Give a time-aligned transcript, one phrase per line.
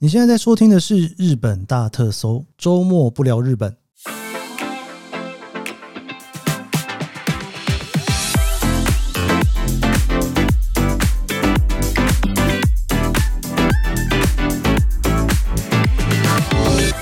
[0.00, 3.76] 你现在在收听的是日本大特搜，周末不聊日本。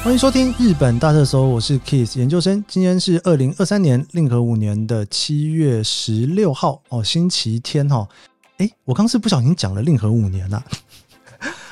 [0.02, 2.64] 欢迎收听日本大特搜，我是 Kiss 研究生。
[2.66, 8.08] 今天是二零二三年令和五年的七月十六号哦，星期天哈。
[8.56, 10.62] 哎，我刚是不小心讲了令和五年呐。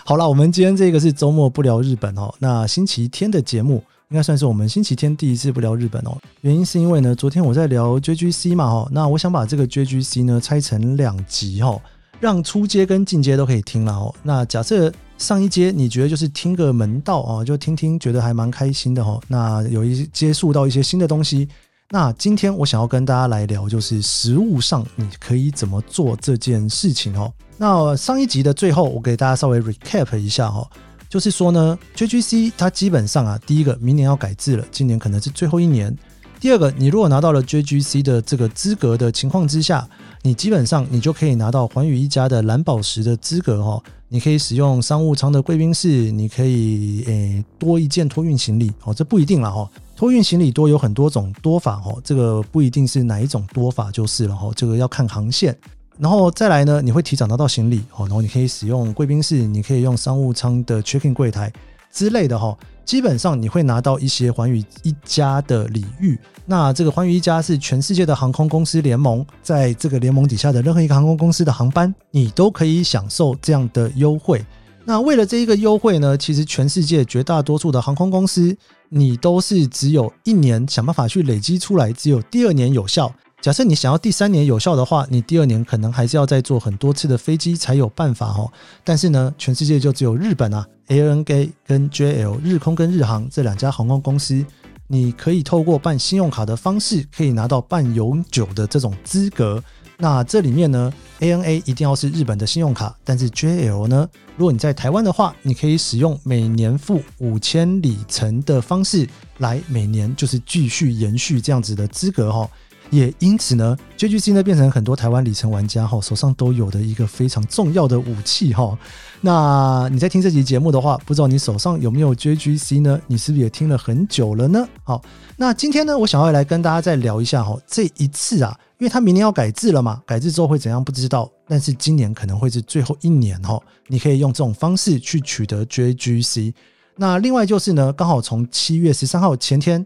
[0.06, 2.30] 好了，我们今天这个是周末不聊日本哦。
[2.38, 6.14] 那星期天的节目应该算是我们星期天第一次不聊日本哦。
[6.42, 11.80] 原因是因为呢，昨天我在聊 JGC 嘛哈，那我想把这个 JGC 呢拆成两集哈，
[12.20, 14.14] 让初阶跟进阶都可以听了哦。
[14.22, 19.18] 那假设上一阶你觉得就是听个门道哦，就听听觉得还蛮开心的哈。
[19.26, 21.48] 那有一些接触到一些新的东西。
[21.94, 27.32] 那今天我想要跟大家来聊，就是实物上你可以怎么做这件事情哦。
[27.56, 30.68] 那上一集的最后，我给大家稍微 recap 一下哈，
[31.08, 35.96] 就是说呢，JGC 它基本上啊，第一个明年要改制了，今年可能是最后一年。
[36.40, 39.88] 第二个，你如果拿到了 JGC 的这个资格的情况之下，
[40.22, 43.80] 你基本上你就可以拿到环宇一家的蓝宝石的资格哈。
[44.08, 49.68] 你可以使用商务舱的贵宾室，你可以诶多一件托运行李哦，这不一定了哈。
[50.04, 55.56] 托运行李多有很多种多法哦，这个不一定是哪一种多法就是了哈，这个要看航线。
[55.96, 61.50] 然后再来呢，你会提早拿到行李哦，然后你可以使用贵宾室，你可以用商务舱的 check in 柜台
[61.90, 62.54] 之类的哈。
[62.84, 66.18] 基本上你会拿到一些环宇一家的礼遇。
[66.44, 74.44] 那这个环宇一家是全世界的航空公司联盟，在这个联盟底下的任何一个航空公司的航班，你都可以享受这样的优惠。
[74.86, 78.54] 那为了这一个优惠呢，其实全世界绝大多数的航空公司，
[78.90, 83.12] 你都是只有一年想办法去累积出来，只有第二年有效。
[83.40, 88.50] 假设你想要第三年有效的话，你第二年可能还是要再坐很多次的飞机才有办法哦。
[88.82, 94.44] 但是呢，全世界就只有日本啊，ANA 跟 JL 日空跟日航这两家航空公司，
[94.86, 99.62] 你可以透过办信用卡的方式，可以拿到办永久的这种资格。
[99.96, 100.92] 那这里面呢
[101.24, 109.08] ，ANA 一定要是日本的信用卡，但是 JL 呢，如果你在台湾的话，你可以使用每年付五千里程的方式
[109.38, 112.50] 来每年就是继续延续这样子的资格哈。
[112.94, 118.78] 也因此呢，JGC 呢变成很多台湾里程玩家哈手上都有的一个非常重要的武器哈。
[119.20, 123.00] 那你在听这集节目的话，不知道你手上有没有 JGC 呢？
[123.08, 124.68] 你是不是也听了很久了呢？
[124.84, 125.02] 好，
[125.36, 136.54] 那今天呢，我想要来跟大家再聊一下哈，这一次啊，因为他明年要改制了嘛，改制之后会怎样不知道，但是今年可能会是最后一年哈，你可以用这种方式去取得 JGC。
[136.96, 139.84] 那另外就是呢，刚好从七月十三号前天。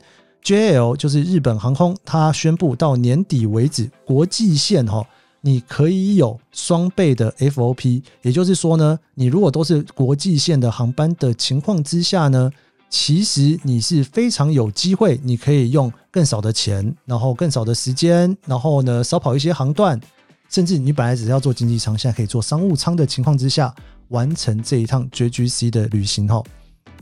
[0.49, 5.07] JL 就是日本航空，它宣布到年底为止，国际线哈，
[5.43, 12.51] 你可以有双倍的 FOP，也就是说呢，你如果都是国际线的航班的情况之下呢，
[12.89, 20.01] 其实你是非常有机会，你可以用更少的钱，然后更少的时间，然后呢少跑一些航段，
[20.49, 23.75] 甚至你本来只是要做经济舱，现在可以做商务舱的情况之下，
[24.09, 26.43] 完成这一趟 JGC 的旅行哈。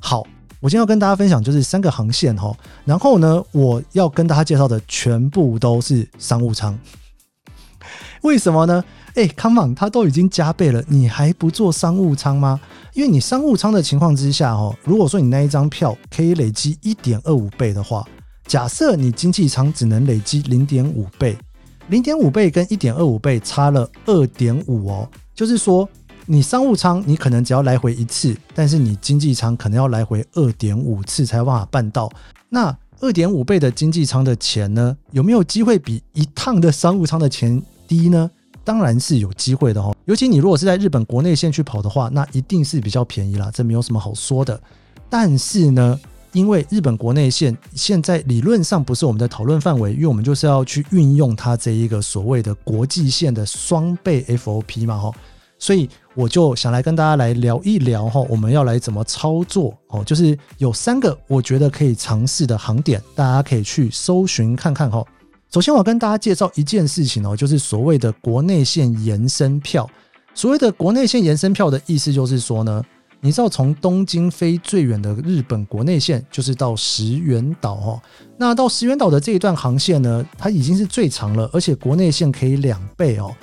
[0.00, 0.26] 好。
[0.66, 2.52] 我今天要跟大家分享就是三个航线哈，
[2.84, 6.76] 然后呢，我要跟大家介绍的全部都是商务舱。
[8.22, 8.84] 为什么呢？
[9.14, 12.60] 哎，Come on，它都已经加倍了，你还不做商务舱吗？
[12.94, 18.04] 因为你商务舱的情况之下哦，如果说你那一张票可以累积一点二五倍的话，
[18.48, 21.38] 假设你经济舱只能累积零点五倍，
[21.90, 25.88] 零点五倍跟一点二五倍差了二点五哦，就是说。
[26.28, 32.10] 你商务舱你可能只要来回一次，但是你经济舱可能要来回二点五次才有办法办到。
[32.48, 38.30] 那二点五倍的经济舱的钱呢，有没有机会比一趟的商务舱的钱低呢？
[38.64, 39.94] 当然是有机会的哦。
[40.06, 44.60] 尤其你如果是在日本国内线去跑的话，那一定是比较便宜啦，这没有什么好说的。
[45.08, 46.00] 但是呢，
[46.32, 55.12] 因为日本国内线现在理论上不是我们的讨论范围，因为我们就是要去运用它这一个所谓的国际线的双倍 FOP 嘛，哈。
[55.58, 60.04] 所以我就想来跟大家来聊一聊哈，我们要来怎么操作哦？
[60.04, 65.04] 就是有三个我觉得可以尝试的航点，大家可以去搜寻看看哈。
[65.50, 69.88] 首先我跟大家介绍一件事情哦，就是所谓的国内线延伸票。
[70.34, 72.82] 所谓的国内线延伸票的意思就是说呢，
[73.22, 78.02] 你知道从东京飞最远的日本国内线就是到石垣岛哈。
[78.36, 83.34] 那到石垣岛的这一段航线呢，它已经是最长了，而且国内线可以两倍哦。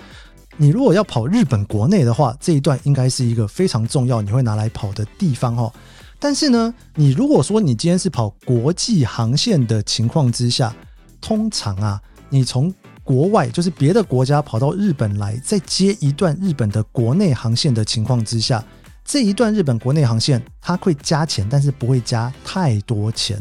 [0.57, 5.71] 你如果要跑日本国内的话，这一段应该是一个非常重要，你会拿来跑的地方哦。
[6.19, 10.73] 但是呢，你如果说你今天是跑国际航线的情况之下，
[11.19, 12.73] 通常啊，你从
[13.03, 18.63] 国外就是别的国家跑到日本来，再接一段日本的国内航线的情况之下，
[19.03, 23.37] 这一段日本国内航线它会加钱，但是不会加太多钱。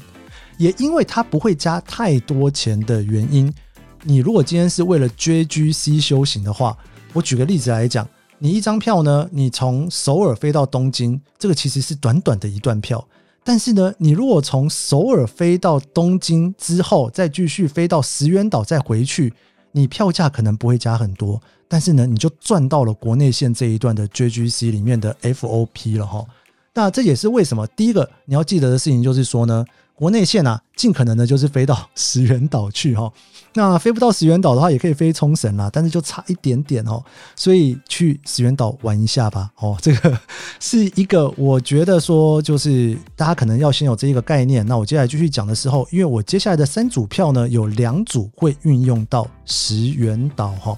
[0.58, 3.52] 也因为它不会加太多钱的原因，
[4.02, 6.76] 你如果今天是为了 JGC 修行的话，
[7.14, 13.06] 我举个例子来讲，你一张票呢，你从首尔飞到东京，这个其实是短短的一段票。
[13.44, 19.34] 但是呢，你如果从首尔飞到东京之后，再继续飞到石垣岛再回去，
[19.72, 21.38] 你票价可能不会加很多，
[21.68, 26.24] 但是呢，你就赚到了国内线这一段的 JGC 里面的 FOP 了哈。
[26.72, 29.64] 那这也是为什么第一个你要记得的事情就是说呢。
[29.94, 33.12] 国内线啊，尽可能的就是飞到石原岛去哈。
[33.54, 37.02] 那飞不到石原岛的话，也可以飞冲绳啦，但是就差一点点哦。
[37.36, 39.50] 所以去石原岛玩一下吧。
[39.58, 40.18] 哦， 这个
[40.58, 44.66] 是一个我觉得说，就是大家可能要先有这一个概念。
[44.66, 50.76] 那我接下来继续讲的时候，因为我接下来的三组票呢，有两组会运用到石原岛哈。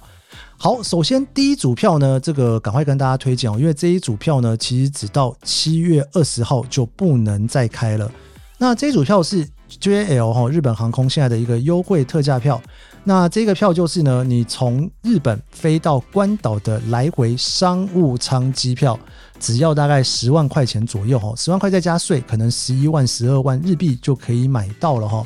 [0.57, 8.11] 好，首先第一组票呢，这个赶快跟大家推荐哦，因为这一组票呢，其实只到七月二十号就不能再开了。
[8.65, 9.47] 那这组票是
[9.79, 12.59] JAL 哈日本航空现在的一个优惠特价票。
[13.05, 18.99] 那这个票就是呢，你从日本飞到关岛的来回商务舱机票，
[19.39, 25.23] 只要大概十万块钱左右哈，十万块再加税，可能十一万、十二万日币就可以买到了哈。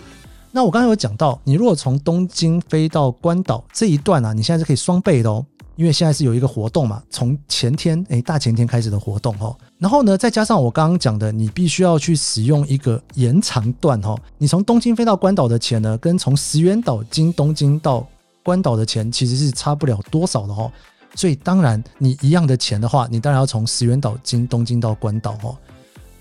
[0.50, 5.46] 那我刚才有讲到，你如果从东京飞到关岛这一段啊，你现在是可以双倍的哦。
[5.76, 18.06] 因为现在是有一个活动嘛，从前天诶大前天开始的活动哈，然后呢再加上我刚刚讲的，你必须要去使用一个延长段哈，你从东京飞到关岛的钱呢，跟从石原岛经东京到
[18.42, 20.70] 关岛的钱其实是差不了多少的哈，
[21.14, 25.56] 所以当然你一样的钱的话，你当然要从石原岛经东京到关岛哈，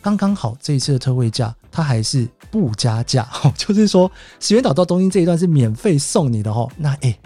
[0.02, 7.18] 刚刚好这一次的特惠价它还是不加价哈， 就是说石原岛到东京这一段是免费送你的哈，那诶。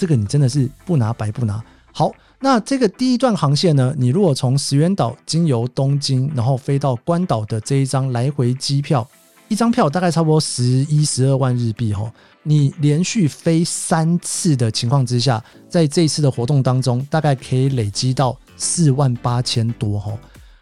[0.00, 1.60] 这个你真的是不拿白不拿。
[1.90, 9.04] 好，那这个第一段航线呢，你如果从石原岛经由东京，然后飞到关岛的这一张来回机票，
[9.48, 12.08] 一张票大概差不多十一十二万日币哈。
[12.44, 20.12] 你连续飞三次的情况之下，在这一次的活动当中，大概可以累积到四万八千多哈。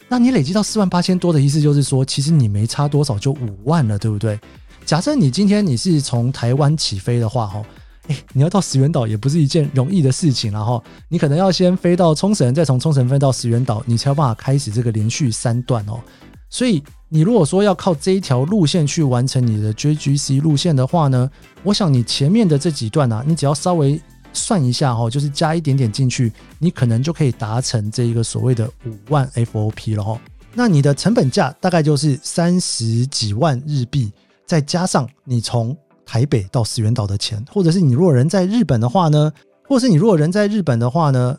[0.08, 4.40] 那你累积到四万八千多的意思就是说，其实你没差多少就五万了，对不对？
[4.86, 7.62] 假设你今天你是从台湾起飞的话哈。
[8.08, 16.00] 哎，你要到石原岛也不是一件容易的事情，然后你可能要先飞到冲绳，再从冲绳飞到石原岛，你才有办法开始这个连续三段哦。
[16.48, 21.28] 所以你如果说要靠这一条路线去完成你的 JGC 路线的话呢，
[21.64, 24.00] 我想你前面的这几段啊，你只要稍微
[24.32, 30.20] 算一下哈，就是加一点点进去，你可能就可以达成这一个所谓的五万 FOP 了哈。
[30.54, 34.12] 那你的成本价大概就是三十几万日币，
[34.46, 35.76] 再加上你从
[36.06, 39.30] 台北到石原岛的钱，或者是你如果人在日本的话呢，
[39.68, 41.36] 或者是你如果人在日本的话呢，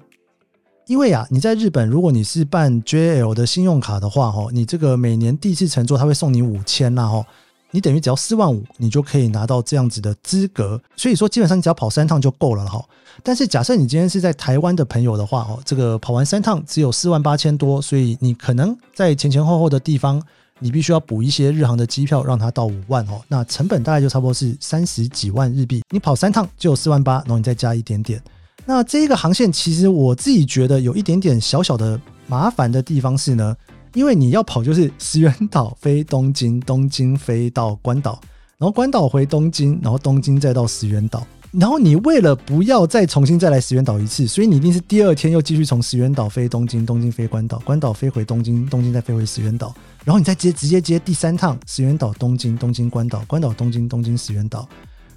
[0.86, 7.26] 因为啊，你在日本，如果你是办 JL 的信用卡的话，哈，你这个每年第一次乘坐他会送你五千呐，哈，
[7.72, 10.80] 你等于只要四万五，你就可以拿到这样子的资格。
[10.98, 12.84] 所以说，基本上你只要跑三趟就够了哈。
[13.24, 20.22] 但是假设你今天是在台湾的朋友的话，哦，这个跑完三趟只有四万八千多，所以你可能在前前后后的地方。
[20.60, 23.22] 你必须要补一些日航的机票，让它到五万哦。
[23.28, 25.84] 那成本大概就差不多是三十几万日币。
[25.90, 28.22] 你跑三趟就有四万八，然后你再加一点点。
[28.66, 33.56] 那这一个航线其实我自己觉得有一点点小小的麻烦的地方是呢，
[33.94, 38.20] 因为你要跑就是石原岛飞东京，东京飞到关岛，
[38.58, 41.26] 然后关岛回东京，然后东京再到石原岛。
[41.52, 49.74] 然后你为了不要再重新再来石原岛一次，所以你一定是第二天又继续从石原岛飞东京，东京飞关岛，关岛飞回东京，东京再飞回石原岛。
[50.04, 54.68] 然后你再接直接接第三趟石原岛东京东京关岛关岛东京东京石原岛。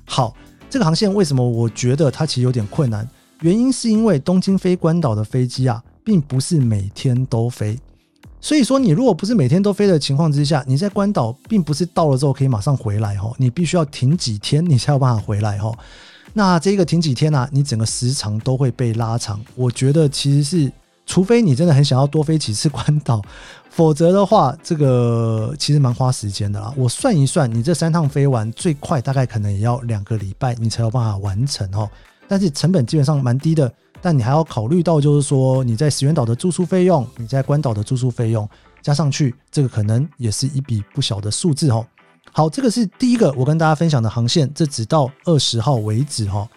[0.05, 0.35] 好，
[0.71, 3.09] 这个航线为什么我觉得它其实有点困难？
[3.41, 7.79] 原因是因为东京飞关岛的飞机啊，并不是每天都飞。
[8.41, 15.71] 所以说，你如果不是每天都飞的情况之下，你在关岛并不是到了之后可以马上回来哈，你必须要停几天，你才有办法回来哈。
[16.33, 17.49] 那这个停几天呢？
[17.53, 19.41] 你整个时长都会被拉长。
[19.55, 20.73] 我觉得其实是。
[21.07, 23.21] 除非你真的很想要多飞几次关岛，
[23.69, 26.73] 否则的话，这个其实蛮花时间的啦。
[26.77, 31.91] 我算一算，你这三趟飞完，最快大概可能也要两个礼拜，你才有办法完成哦。
[32.29, 38.49] 但是成本基本上蛮低的，但你还要考虑到，就是说你在石原岛的住宿费用，你在关岛的住宿费用
[38.81, 41.85] 加上去，这个可能也是一笔不小的数字哦。
[42.33, 46.49] 好，这个是第一个我跟大家分享的航线，这只到二十号为止哈。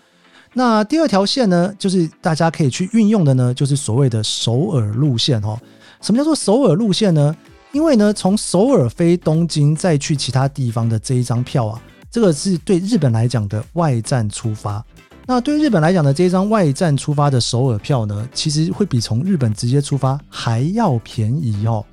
[0.53, 5.59] 那第二条线呢，就是大家可以去运用的呢，就是所谓的首尔路线哦。
[5.99, 7.35] 什么叫做首尔路线呢？
[7.71, 14.85] 因为呢，从首尔飞东京再去其他地方的这一张票啊，这个是对日本来讲的外站出发。
[15.25, 21.83] 那对日本来讲的，这一张外站出发的首尔票呢，其实会比从日本直接出发还要便宜哦。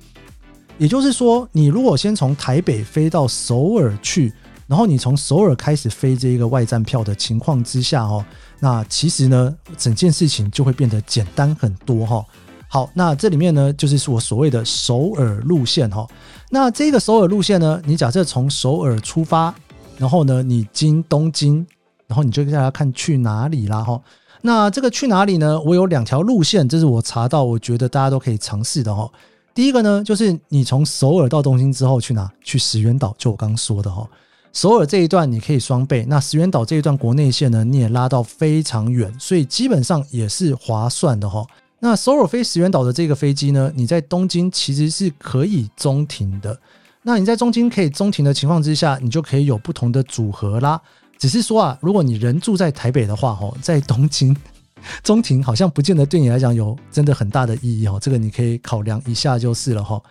[0.77, 4.33] 也就是说，你如果先从台北飞到首尔去，
[4.67, 8.23] 然后你从首尔开始飞这一个外站票的情况之下哦，
[8.59, 12.25] 那其实呢，整件事情就会变得简单很多哈。
[12.67, 16.07] 好，那这里面呢，就是我所谓的首尔路线哈。
[16.49, 19.53] 那这个首尔路线呢，你假设从首尔出发，
[19.97, 21.65] 然后呢，你经东京。
[22.07, 23.97] 然后你就大家看去哪里啦哈，
[24.41, 25.57] 那这个去哪里呢？
[25.61, 29.09] 我有两条路线，这是我查到，我觉得大家都可以尝试的哈。
[29.53, 32.31] 第一个呢，就是你从首尔到东京之后去哪？
[32.43, 34.07] 去石原岛，就我刚刚说的哈。
[34.53, 41.45] 首尔这一段你可以双倍，那石原岛这一段国内线呢，你也拉到非常远，所以基本上也是划算的哈。
[41.79, 46.57] 那首尔飞石原岛的这个飞机呢，你在东京其实是可以中停的。
[47.03, 50.79] 那你在东京可以中停的情况之下，你就可以有不同的组合啦。
[51.17, 54.35] 只是说啊，如果你人住在台北的话，吼，在东京
[55.03, 57.97] 中庭好像不见得对你来讲有真的很大的意义哦。
[58.01, 60.01] 这个你可以考量一下就是了哈。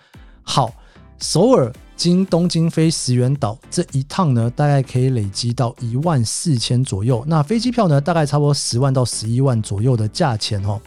[0.43, 0.73] 好，
[1.19, 7.23] 首尔经东京飞石原岛这一趟呢，大概可以累积到一万四千左右。
[7.27, 10.81] 那飞机票呢，大概差不多十万到十一万左右的价钱哦。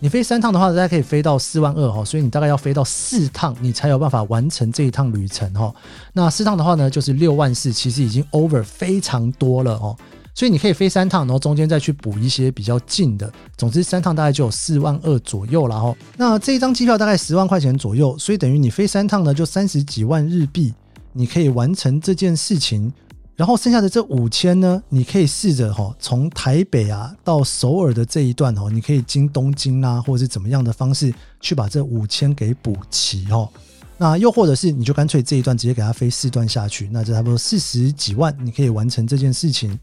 [0.00, 5.74] 你飞三趟的话，大概可以飞到四万二哈，所以你大概要飞到四趟，你才有办法完成这一趟旅程哈。
[6.12, 9.96] 那四趟的话呢，就是六万四，其实已经 over 非常多了哦。
[10.38, 13.28] 所以你可以飞三趟，然后中间再去补一些比较近的。
[13.56, 15.92] 总之三趟大概就有四万二左右了哈。
[16.16, 20.72] 那这一张机票大概十万块钱左右，所以等于你飞三趟呢，就三十几万日币，
[21.12, 22.92] 你可以完成这件事情。
[23.34, 33.48] 然后剩下的这五千呢，你可以试着哈，从台北啊到首尔的这一段哦，你可以经东京啦，或者是怎么样的方式去把这五千给补齐哦。
[33.96, 39.76] 那又或者是你就干脆这一段直接给他飞四段下去，那就差不多四十几万，你可以完成这件事情。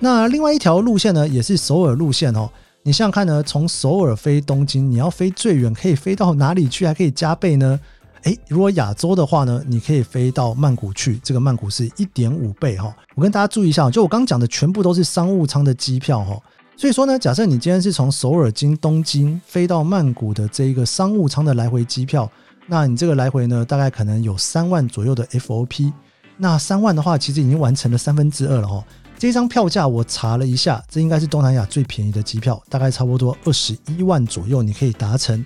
[0.00, 2.50] 那另外一条路线呢，也是首尔路线哦。
[2.82, 7.80] 你想想看呢，从首尔飞东京，你要飞最远可以飞到哪里去，还可以加倍呢？
[8.24, 12.94] 诶，如果亚洲的话呢，你可以飞到曼谷去，这个曼谷是一点五倍哈。
[13.14, 16.38] 我跟大家注意一下，就我刚讲的全部都是商务舱的机票哈。
[16.76, 22.30] 所以说呢，假设你今天是从首尔经东京飞到曼谷的这一个商务舱的来回机票，
[22.66, 25.92] 那你这个来回呢，大概可能有三万左右的 FOP。
[26.36, 28.82] 那三万的话，其实已经完成了三分之二了哈。
[29.24, 35.42] 这张票价我查了一下，这应该是东南亚最便宜的机票，大概差不多二十一万左右，你可以达成。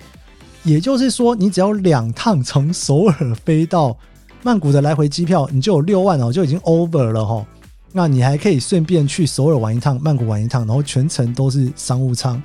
[0.65, 3.97] 也就是说，你只要两趟从首尔飞到
[4.43, 7.47] 曼谷的来回机票，你就有六万哦，就已经 over 了哈。
[7.93, 12.43] 那你还可以顺便去首尔玩一趟，曼谷玩一趟，然后全程都是商务舱。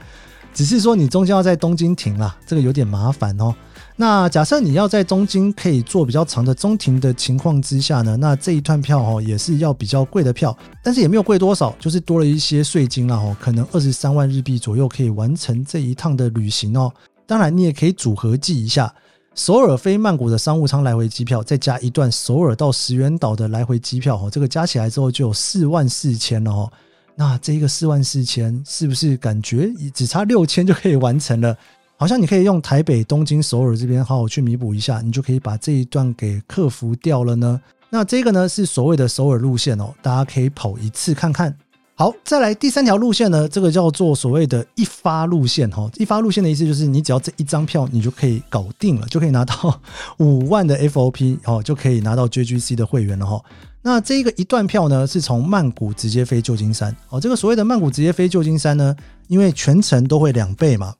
[0.54, 3.54] 只是说你中间要在东京停啦，这个有点麻烦哦。
[3.96, 16.92] 那假设你要在东京可以坐比较长的中停的情况之下呢，那这一段票哦也是要比较贵的票，但是也没有贵多少，就是多了一些税金啦哦，可能二十三万日币左右可以完成这一趟的旅行哦。
[17.28, 18.92] 当然，你也可以组合计一下，
[19.36, 26.72] 首尔飞曼谷的商务舱来回机票，再加一段首尔到石原岛的来回机票，哦，这个加起来之后就有四万四千了，哦。
[27.16, 31.56] 那这一个四万四千，是不是感觉只差六千就可以完成了？
[31.96, 37.62] 好像你可以用台北、东京、首尔这边好好去弥补一下，你就可以把这一段给克服掉了呢。
[37.90, 41.56] 那这个呢是所谓的首尔路线哦，大家可以跑一次看看。
[41.96, 45.88] 好，再来第三条路线呢，这个叫做所谓的一发路线哈。
[45.98, 49.80] 一发路线的意思就是，你只要这一张票，你就可以搞定了，就可以拿到
[50.18, 53.40] 五万的 FOP 哦，就可以拿到 JGC 的会员了哈。
[53.84, 57.22] 那这一个一段票呢，是从曼谷直接飞旧金山哦。
[57.22, 58.96] 这个所谓的曼谷直接飞旧金山呢，
[59.28, 60.96] 因为全程都会两倍嘛。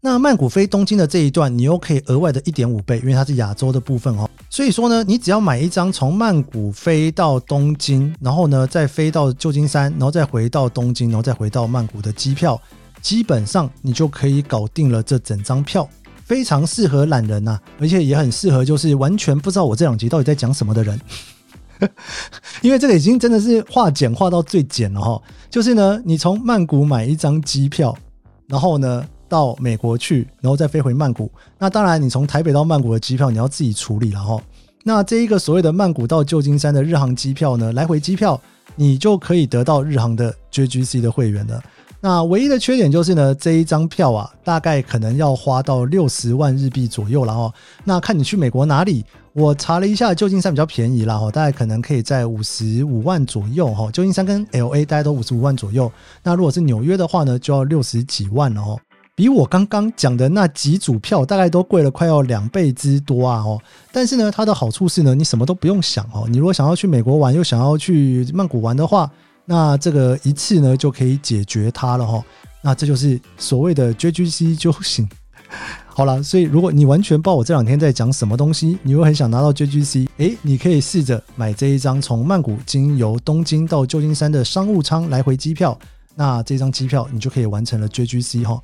[0.00, 4.30] 那曼谷飞东京的这一段，你又可以额外的一点五倍，因为它是亚洲的部分哦。
[4.48, 12.60] 所以说呢，你只要买一张从曼谷飞到东京，然后呢再飞到旧金山，然后再回到东京，然后再回到曼谷的机票，
[13.02, 15.88] 基本上你就可以搞定了这整张票，
[16.24, 21.00] 非常适合懒人呐，而且也很适合就是完全不知道我这两集到底在讲什么的人，
[22.62, 25.20] 因为这个已经真的是化简化到最简了哈。
[25.50, 27.92] 就是呢，你从曼谷买一张机票，
[28.46, 29.04] 然后呢。
[29.28, 31.30] 到美国去，然后再飞回曼谷。
[31.58, 34.40] 那当然，你从台北到曼谷的机票你要自己处理了哈。
[34.84, 38.40] 那这一个所谓的曼谷到旧金山的日航机票呢，来回机票
[38.74, 41.62] 你就可以得到日航的 JGC 的会员了。
[42.00, 47.52] 那唯一的缺点就是呢，这一张票啊，大概可能要花到六十万日币左右了哈。
[47.84, 53.90] 那看你去美国哪里，我查了一下，旧金山比较便宜啦哈，大概可能可以在五十五万左右哈。
[53.92, 55.90] 旧金山跟 LA 大概都五十五万左右。
[56.22, 58.78] 那如果是纽约的话呢，就要六十几万了哦。
[59.18, 63.40] 比我刚刚讲的那几组票大概都贵了快要两倍之多啊！
[63.40, 63.60] 哦，
[63.90, 66.24] 但是呢，它的好处是呢，你什么都不用想哦。
[66.30, 69.10] 你如果想要去美国玩，又想要去曼谷玩的话，
[69.44, 72.22] 那这个一次呢就可以解决它了哈。
[72.62, 75.08] 那这就是所谓的 JGC 就行。
[75.88, 85.76] 好了，所以如果你完全不知道我这两天在讲什么东西，你又很想拿到 JGC，诶，你可以试着买这一张从曼谷经由东京到旧金山的商务舱来回机票。
[86.14, 88.62] 那这张机票你就可以完成了 JGC 哈。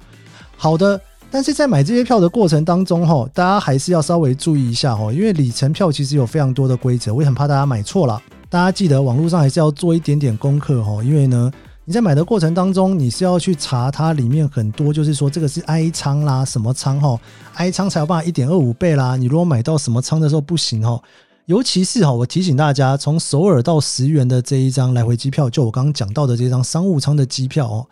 [0.57, 8.21] 好的，但是在买这些票的过程当中哈，大家还是要稍微注意一下哈，因为里程票其实有非常多的规则，我也很怕大家买错了。
[8.49, 11.53] 大家记得网络上还是要做一点点功课哈，因为呢。
[11.87, 17.21] 你在买的过程当中，你是要去查它里面很多，就是说这个是 I 仓啦，什么仓哈
[17.53, 19.17] ，I 仓才有办法一点二五倍啦。
[19.17, 20.99] 你如果买到什么仓的时候不行哈，
[21.45, 27.87] 尤其是哈，我提醒大家，从首尔到石原的这一张来回机票，就我刚刚讲到的这张商务舱的机票哦，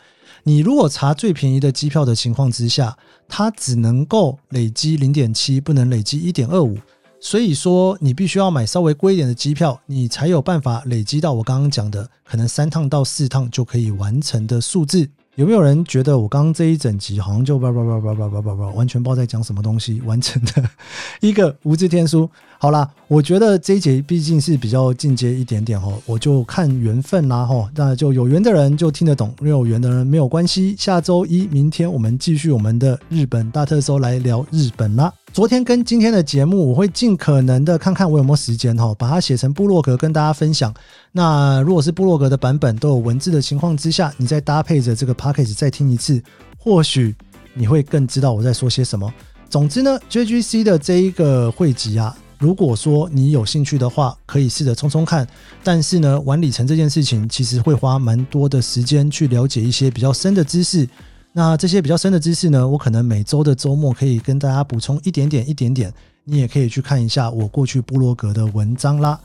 [0.44, 2.96] 你如果查最便宜的机票的情况之下，
[3.28, 6.76] 它只能够累积零点七，不能累积一点二五。
[7.20, 15.08] 所以说，你必须要买稍微贵一点的机票，你才有办法累积到我刚刚讲的可能三趟到四趟就可以完成的数字。
[15.36, 20.68] 有没有人觉得我刚刚这一整集好像就叭叭叭叭叭叭叭，完全不知道在讲什么东西完成的
[21.22, 22.28] 一个无字天书？
[22.62, 30.76] 好啦，我觉得这一节毕竟是比较进阶一点点哦，我就看缘分啦哈，那就有缘的人就听得懂，没有缘的人没有关系。
[30.78, 35.12] 下周一、明天我们继续我们的日本大特搜来聊日本啦。
[35.32, 40.72] 昨天跟今天的节目，我会尽可能的看看我有没有时间哈，把它写成部落格跟大家分享。
[41.10, 46.22] 那如果是部落格的版本都有文字的情况之下，你再搭配着这个 p a c k a g e 再听一次，
[46.56, 47.12] 或许
[47.54, 49.12] 你会更知道我在说些什么。
[49.50, 55.24] 总之呢，JGC 的这一个汇集啊，如果说你有兴趣的话，可以试着冲冲看。
[55.62, 60.88] 但是呢，玩里程这件事情其实会花蛮多的时间去了解一些比较深的知识。
[61.32, 65.94] 那这些比较深的知识呢，我可能每周的周末可以跟大家补充一点点、一点点。
[66.24, 69.20] 你也可以去看一下我过去部落格的文章啦。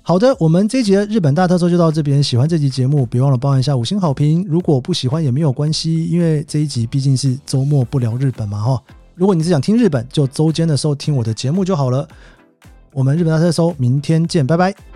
[0.00, 2.22] 好的，我们这集的日本大特搜就到这边。
[2.22, 4.42] 喜欢这集节目，别忘了帮一下五星好评。
[4.48, 8.82] 如果不喜欢也没有关系，因为这一集毕竟是周末不聊日本嘛哈。
[9.14, 12.08] 如果你是想听日本，就周间的时候听我的节目就好了。
[12.94, 14.93] 我们日本大特搜，明天见，拜拜。